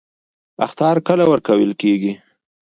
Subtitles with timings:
[0.65, 2.13] اخطار کله ورکول کیږي؟